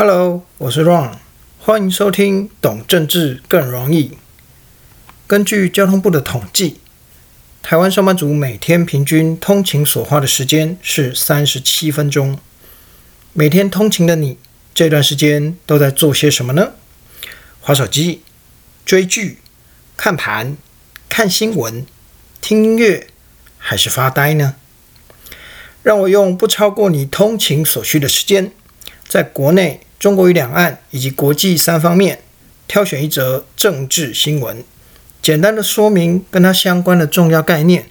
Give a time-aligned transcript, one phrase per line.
[0.00, 1.14] Hello，我是 Ron，
[1.58, 4.10] 欢迎收听《懂政治更容易》。
[5.26, 6.78] 根据交通部的统计，
[7.64, 12.38] 台湾上班族每天平均通勤所花的时间是三十七分钟。
[13.32, 14.38] 每天通勤的你，
[14.72, 16.74] 这段时间都在做些什么呢？
[17.60, 18.22] 划手机、
[18.86, 19.38] 追剧、
[19.96, 20.56] 看盘、
[21.08, 21.84] 看新闻、
[22.40, 23.08] 听音乐，
[23.58, 24.54] 还是发呆呢？
[25.82, 28.52] 让我用不超过你通勤所需的时间，
[29.08, 32.20] 在国内、中国与两岸以及国际三方面，
[32.66, 34.62] 挑选一则政治新闻，
[35.20, 37.86] 简单的说明跟它相关的重要概念，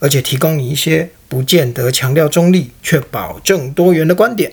[0.00, 4.52] 而且提供你一些不见得强调中立，却保证多元的观点，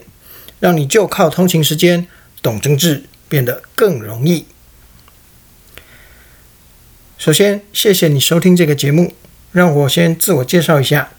[0.60, 2.06] 让你就靠通勤时间
[2.42, 4.46] 懂政治变得更容易。
[7.18, 9.14] 首先，谢谢你收听这个节目，
[9.52, 11.10] 让我先自我介绍一下。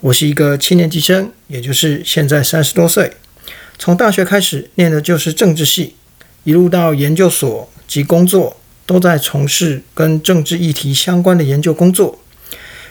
[0.00, 3.12] 我是一个七年级生，也就是现在三十多岁。
[3.78, 5.94] 从大学开始念的就是政治系，
[6.44, 12.18] 一路到研究所及工作，都在从事跟政治议题相关的研究工作。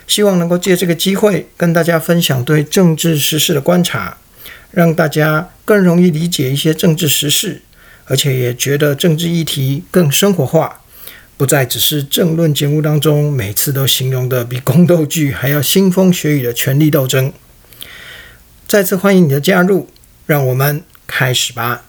[0.06, 4.16] 希望能够借这个机会跟大家分享对政治时事的观察，
[4.70, 7.62] 让大家更容易理解一些政治时事，
[8.04, 10.82] 而且也觉得政治议题更生活化。
[11.36, 17.32] 不再只是政论节目当中每次都形容的比宫斗剧还要腥风血雨的权力斗争。
[18.66, 19.88] 再次欢迎你的加入，
[20.26, 21.82] 让我们开始吧。